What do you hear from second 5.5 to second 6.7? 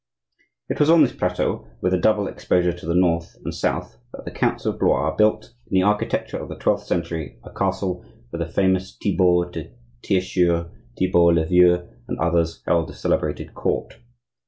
in the architecture of the